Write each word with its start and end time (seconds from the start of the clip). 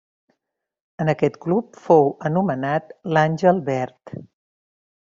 En 1.05 1.11
aquest 1.13 1.37
club 1.45 1.79
fou 1.83 2.09
anomenat 2.31 2.91
l'àngel 3.15 3.65
verd. 3.71 4.19